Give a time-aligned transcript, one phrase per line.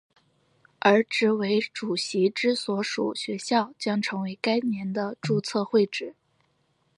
[0.79, 6.15] 而执委主席之所属学校将成为该年的注册会址。